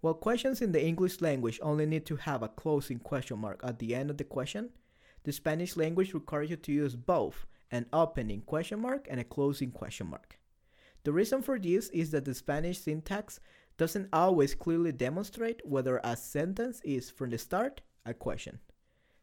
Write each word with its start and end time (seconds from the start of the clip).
While 0.00 0.14
questions 0.14 0.60
in 0.60 0.72
the 0.72 0.84
English 0.84 1.20
language 1.20 1.58
only 1.62 1.86
need 1.86 2.06
to 2.06 2.16
have 2.16 2.42
a 2.42 2.48
closing 2.48 2.98
question 2.98 3.38
mark 3.38 3.60
at 3.64 3.78
the 3.78 3.94
end 3.94 4.10
of 4.10 4.18
the 4.18 4.24
question, 4.24 4.70
the 5.24 5.32
Spanish 5.32 5.76
language 5.76 6.14
requires 6.14 6.50
you 6.50 6.56
to 6.56 6.72
use 6.72 6.94
both 6.94 7.46
an 7.70 7.86
opening 7.92 8.42
question 8.42 8.80
mark 8.80 9.06
and 9.10 9.20
a 9.20 9.24
closing 9.24 9.70
question 9.70 10.08
mark. 10.08 10.38
The 11.04 11.12
reason 11.12 11.42
for 11.42 11.58
this 11.58 11.88
is 11.90 12.10
that 12.10 12.24
the 12.24 12.34
Spanish 12.34 12.80
syntax 12.80 13.40
doesn't 13.76 14.08
always 14.12 14.54
clearly 14.54 14.92
demonstrate 14.92 15.60
whether 15.64 16.00
a 16.02 16.16
sentence 16.16 16.80
is 16.84 17.10
from 17.10 17.30
the 17.30 17.38
start 17.38 17.80
a 18.04 18.14
question. 18.14 18.58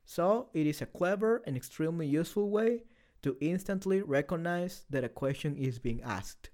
So 0.05 0.49
it 0.53 0.67
is 0.67 0.81
a 0.81 0.85
clever 0.85 1.41
and 1.45 1.55
extremely 1.55 2.07
useful 2.07 2.49
way 2.49 2.83
to 3.21 3.37
instantly 3.41 4.01
recognize 4.01 4.85
that 4.89 5.03
a 5.03 5.09
question 5.09 5.55
is 5.57 5.79
being 5.79 6.01
asked. 6.03 6.49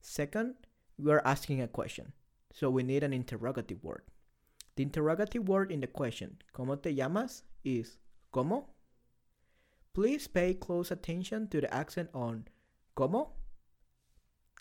Second, 0.00 0.54
we 0.98 1.10
are 1.12 1.26
asking 1.26 1.60
a 1.60 1.68
question, 1.68 2.12
so 2.52 2.70
we 2.70 2.82
need 2.82 3.02
an 3.02 3.12
interrogative 3.12 3.82
word. 3.82 4.02
The 4.76 4.84
interrogative 4.84 5.48
word 5.48 5.72
in 5.72 5.80
the 5.80 5.86
question, 5.86 6.38
¿Cómo 6.54 6.80
te 6.80 6.94
llamas? 6.94 7.42
is 7.64 7.98
¿Cómo? 8.32 8.73
Please 9.94 10.26
pay 10.26 10.54
close 10.54 10.90
attention 10.90 11.46
to 11.48 11.60
the 11.60 11.72
accent 11.72 12.10
on 12.12 12.48
¿Cómo? 12.96 13.28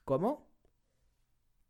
¿Cómo? 0.08 0.42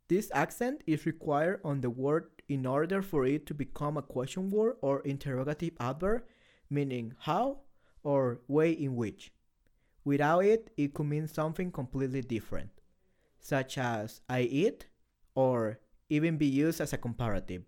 This 0.08 0.30
accent 0.34 0.82
is 0.86 1.06
required 1.06 1.60
on 1.64 1.80
the 1.80 1.88
word 1.88 2.26
in 2.46 2.66
order 2.66 3.00
for 3.00 3.24
it 3.24 3.46
to 3.46 3.54
become 3.54 3.96
a 3.96 4.02
question 4.02 4.50
word 4.50 4.76
or 4.82 5.00
interrogative 5.00 5.72
adverb, 5.80 6.24
meaning 6.68 7.14
how 7.20 7.60
or 8.02 8.42
way 8.48 8.70
in 8.70 8.96
which. 8.96 9.32
Without 10.04 10.44
it, 10.44 10.70
it 10.76 10.92
could 10.92 11.06
mean 11.06 11.26
something 11.26 11.72
completely 11.72 12.20
different, 12.20 12.68
such 13.40 13.78
as 13.78 14.20
I 14.28 14.42
eat 14.42 14.88
or 15.34 15.80
even 16.10 16.36
be 16.36 16.46
used 16.46 16.82
as 16.82 16.92
a 16.92 16.98
comparative. 16.98 17.62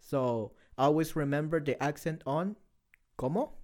So 0.00 0.52
always 0.76 1.14
remember 1.14 1.60
the 1.60 1.80
accent 1.80 2.22
on 2.26 2.56
¿Cómo? 3.16 3.61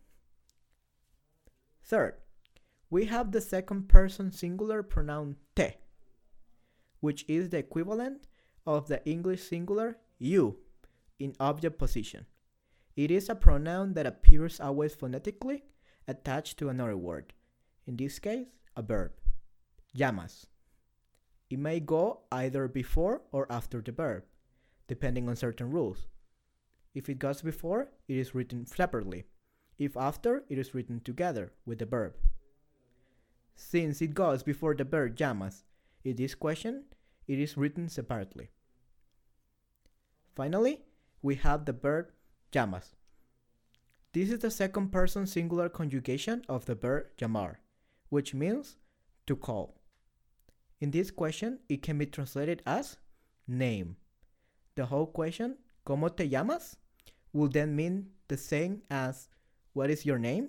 Third, 1.88 2.16
we 2.90 3.06
have 3.06 3.32
the 3.32 3.40
second 3.40 3.88
person 3.88 4.30
singular 4.30 4.82
pronoun 4.82 5.36
te, 5.56 5.70
which 7.00 7.24
is 7.28 7.48
the 7.48 7.56
equivalent 7.56 8.26
of 8.66 8.88
the 8.88 9.02
English 9.08 9.42
singular 9.44 9.96
you 10.18 10.58
in 11.18 11.34
object 11.40 11.78
position. 11.78 12.26
It 12.94 13.10
is 13.10 13.30
a 13.30 13.34
pronoun 13.34 13.94
that 13.94 14.04
appears 14.04 14.60
always 14.60 14.94
phonetically 14.94 15.64
attached 16.06 16.58
to 16.58 16.68
another 16.68 16.96
word, 16.96 17.32
in 17.86 17.96
this 17.96 18.18
case, 18.18 18.48
a 18.76 18.82
verb, 18.82 19.12
llamas. 19.94 20.46
It 21.48 21.58
may 21.58 21.80
go 21.80 22.20
either 22.30 22.68
before 22.68 23.22
or 23.32 23.50
after 23.50 23.80
the 23.80 23.92
verb, 23.92 24.24
depending 24.88 25.26
on 25.26 25.36
certain 25.36 25.70
rules. 25.70 26.06
If 26.94 27.08
it 27.08 27.18
goes 27.18 27.40
before, 27.40 27.88
it 28.08 28.16
is 28.18 28.34
written 28.34 28.66
separately. 28.66 29.24
If 29.78 29.96
after, 29.96 30.44
it 30.48 30.58
is 30.58 30.74
written 30.74 31.00
together 31.00 31.52
with 31.64 31.78
the 31.78 31.86
verb. 31.86 32.14
Since 33.54 34.02
it 34.02 34.14
goes 34.14 34.42
before 34.42 34.74
the 34.74 34.84
verb 34.84 35.18
llamas, 35.18 35.64
in 36.04 36.16
this 36.16 36.34
question, 36.34 36.84
it 37.26 37.38
is 37.38 37.56
written 37.56 37.88
separately. 37.88 38.50
Finally, 40.34 40.82
we 41.22 41.34
have 41.36 41.64
the 41.64 41.72
verb 41.72 42.10
llamas. 42.54 42.94
This 44.12 44.30
is 44.30 44.40
the 44.40 44.50
second 44.50 44.90
person 44.90 45.26
singular 45.26 45.68
conjugation 45.68 46.42
of 46.48 46.64
the 46.64 46.74
verb 46.74 47.06
llamar, 47.20 47.56
which 48.08 48.34
means 48.34 48.76
to 49.26 49.36
call. 49.36 49.80
In 50.80 50.90
this 50.90 51.10
question, 51.10 51.58
it 51.68 51.82
can 51.82 51.98
be 51.98 52.06
translated 52.06 52.62
as 52.66 52.96
name. 53.46 53.96
The 54.76 54.86
whole 54.86 55.06
question, 55.06 55.56
¿Cómo 55.84 56.14
te 56.14 56.28
llamas? 56.28 56.76
will 57.32 57.48
then 57.48 57.74
mean 57.76 58.06
the 58.28 58.36
same 58.36 58.82
as 58.90 59.28
what 59.78 59.90
is 59.90 60.04
your 60.04 60.18
name? 60.18 60.48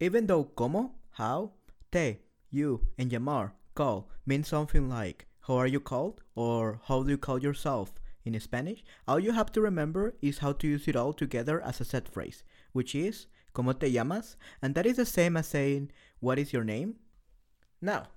Even 0.00 0.26
though 0.26 0.42
como, 0.42 0.90
how, 1.12 1.52
te, 1.92 2.18
you, 2.50 2.80
and 2.98 3.08
llamar, 3.12 3.52
call, 3.76 4.10
mean 4.26 4.42
something 4.42 4.88
like 4.88 5.26
how 5.42 5.54
are 5.54 5.68
you 5.68 5.78
called 5.78 6.20
or 6.34 6.80
how 6.86 7.04
do 7.04 7.10
you 7.10 7.16
call 7.16 7.40
yourself 7.40 7.92
in 8.24 8.38
Spanish, 8.40 8.82
all 9.06 9.20
you 9.20 9.30
have 9.30 9.52
to 9.52 9.60
remember 9.60 10.14
is 10.20 10.38
how 10.38 10.50
to 10.50 10.66
use 10.66 10.88
it 10.88 10.96
all 10.96 11.12
together 11.12 11.60
as 11.60 11.80
a 11.80 11.84
set 11.84 12.08
phrase, 12.08 12.42
which 12.72 12.92
is 12.96 13.28
¿Cómo 13.54 13.78
te 13.78 13.88
llamas? 13.88 14.34
And 14.60 14.74
that 14.74 14.84
is 14.84 14.96
the 14.96 15.06
same 15.06 15.36
as 15.36 15.46
saying 15.46 15.92
what 16.18 16.40
is 16.40 16.52
your 16.52 16.64
name? 16.64 16.96
Now, 17.80 18.08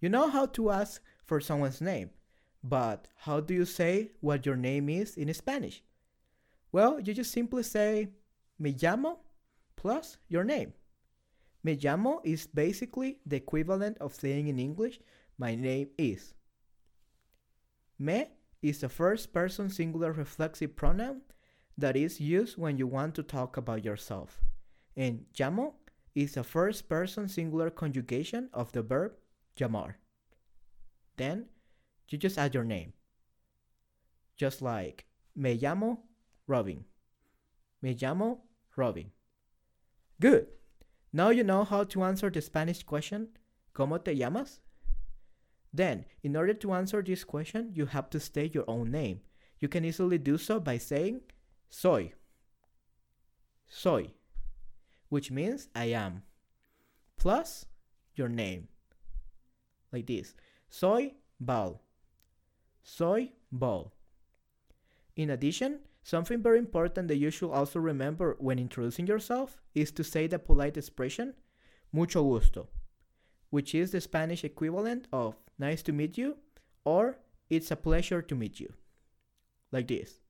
you 0.00 0.08
know 0.08 0.30
how 0.30 0.46
to 0.46 0.70
ask 0.70 1.02
for 1.26 1.38
someone's 1.38 1.82
name, 1.82 2.08
but 2.62 3.08
how 3.18 3.40
do 3.40 3.52
you 3.52 3.66
say 3.66 4.12
what 4.22 4.46
your 4.46 4.56
name 4.56 4.88
is 4.88 5.18
in 5.18 5.34
Spanish? 5.34 5.82
Well, 6.72 6.98
you 6.98 7.12
just 7.12 7.30
simply 7.30 7.62
say 7.62 8.08
me 8.58 8.72
llamo 8.72 9.18
plus 9.84 10.16
your 10.30 10.44
name. 10.44 10.72
Me 11.62 11.76
llamo 11.76 12.20
is 12.24 12.46
basically 12.46 13.18
the 13.26 13.36
equivalent 13.36 13.98
of 13.98 14.14
saying 14.14 14.48
in 14.48 14.58
English, 14.58 14.98
my 15.36 15.54
name 15.54 15.90
is. 15.98 16.32
Me 17.98 18.28
is 18.62 18.82
a 18.82 18.88
first 18.88 19.34
person 19.34 19.68
singular 19.68 20.10
reflexive 20.10 20.74
pronoun 20.74 21.20
that 21.76 21.96
is 21.96 22.18
used 22.18 22.56
when 22.56 22.78
you 22.78 22.86
want 22.86 23.14
to 23.14 23.22
talk 23.22 23.58
about 23.58 23.84
yourself. 23.84 24.40
And 24.96 25.26
llamo 25.34 25.74
is 26.14 26.38
a 26.38 26.44
first 26.44 26.88
person 26.88 27.28
singular 27.28 27.68
conjugation 27.68 28.48
of 28.54 28.72
the 28.72 28.80
verb 28.80 29.12
llamar. 29.60 29.96
Then 31.18 31.44
you 32.08 32.16
just 32.16 32.38
add 32.38 32.54
your 32.54 32.64
name. 32.64 32.94
Just 34.38 34.62
like 34.62 35.04
me 35.36 35.58
llamo 35.58 35.98
Robin. 36.46 36.86
Me 37.82 37.94
llamo 37.94 38.38
Robin. 38.76 39.10
Good. 40.24 40.46
Now 41.12 41.28
you 41.28 41.44
know 41.44 41.64
how 41.64 41.84
to 41.84 42.02
answer 42.02 42.30
the 42.30 42.40
Spanish 42.40 42.82
question, 42.82 43.28
¿Cómo 43.74 44.02
te 44.02 44.14
llamas? 44.14 44.60
Then, 45.70 46.06
in 46.22 46.34
order 46.34 46.54
to 46.54 46.72
answer 46.72 47.02
this 47.02 47.24
question, 47.24 47.72
you 47.74 47.84
have 47.84 48.08
to 48.08 48.18
state 48.18 48.54
your 48.54 48.64
own 48.66 48.90
name. 48.90 49.20
You 49.60 49.68
can 49.68 49.84
easily 49.84 50.16
do 50.16 50.38
so 50.38 50.60
by 50.60 50.78
saying, 50.78 51.20
soy. 51.68 52.14
soy, 53.68 54.12
which 55.10 55.30
means 55.30 55.68
I 55.74 55.92
am, 55.92 56.22
plus 57.18 57.66
your 58.14 58.30
name. 58.30 58.68
Like 59.92 60.06
this 60.06 60.34
soy 60.70 61.12
ball, 61.38 61.82
soy 62.82 63.32
ball. 63.52 63.92
In 65.16 65.28
addition, 65.28 65.80
something 66.04 66.40
very 66.42 66.58
important 66.58 67.08
that 67.08 67.16
you 67.16 67.30
should 67.30 67.50
also 67.50 67.80
remember 67.80 68.36
when 68.38 68.58
introducing 68.58 69.06
yourself 69.06 69.60
is 69.74 69.90
to 69.90 70.04
say 70.04 70.28
the 70.28 70.38
polite 70.38 70.76
expression 70.76 71.34
mucho 71.92 72.22
gusto, 72.22 72.68
which 73.50 73.74
is 73.74 73.90
the 73.90 74.00
Spanish 74.00 74.44
equivalent 74.44 75.08
of 75.12 75.34
nice 75.58 75.82
to 75.82 75.92
meet 75.92 76.16
you 76.16 76.36
or 76.84 77.18
it's 77.48 77.70
a 77.70 77.76
pleasure 77.76 78.20
to 78.20 78.34
meet 78.34 78.60
you. 78.60 78.72
Like 79.72 79.88
this 79.88 80.20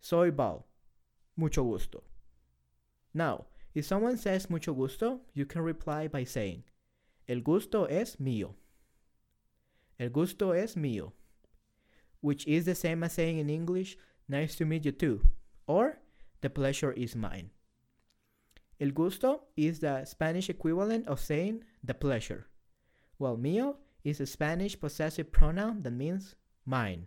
Soy 0.00 0.30
Bal, 0.30 0.66
mucho 1.36 1.62
gusto. 1.62 2.02
Now, 3.14 3.44
if 3.74 3.84
someone 3.84 4.16
says 4.16 4.50
mucho 4.50 4.72
gusto, 4.72 5.20
you 5.34 5.44
can 5.44 5.62
reply 5.62 6.08
by 6.08 6.24
saying 6.24 6.64
El 7.28 7.40
gusto 7.40 7.84
es 7.84 8.16
mío. 8.16 8.54
El 10.00 10.08
gusto 10.08 10.52
es 10.52 10.74
mío, 10.74 11.12
which 12.20 12.46
is 12.46 12.64
the 12.64 12.74
same 12.74 13.04
as 13.04 13.12
saying 13.12 13.38
in 13.38 13.50
English, 13.50 13.96
nice 14.28 14.54
to 14.56 14.64
meet 14.64 14.84
you 14.84 14.92
too, 14.92 15.20
or 15.66 15.98
the 16.40 16.50
pleasure 16.50 16.92
is 16.92 17.16
mine. 17.16 17.50
El 18.80 18.90
gusto 18.90 19.42
is 19.56 19.80
the 19.80 20.04
Spanish 20.04 20.48
equivalent 20.48 21.06
of 21.06 21.20
saying 21.20 21.64
the 21.84 21.94
pleasure, 21.94 22.46
while 23.18 23.36
mío 23.36 23.76
is 24.02 24.20
a 24.20 24.26
Spanish 24.26 24.78
possessive 24.78 25.30
pronoun 25.30 25.82
that 25.82 25.92
means 25.92 26.34
mine. 26.66 27.06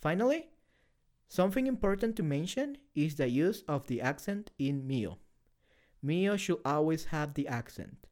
Finally, 0.00 0.48
something 1.28 1.66
important 1.66 2.16
to 2.16 2.22
mention 2.22 2.78
is 2.94 3.16
the 3.16 3.28
use 3.28 3.62
of 3.68 3.86
the 3.86 4.00
accent 4.00 4.50
in 4.58 4.82
mío. 4.82 5.18
Mío 6.04 6.38
should 6.38 6.60
always 6.64 7.06
have 7.06 7.34
the 7.34 7.46
accent. 7.46 8.06